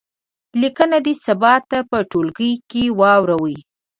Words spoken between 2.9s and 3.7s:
واوروي.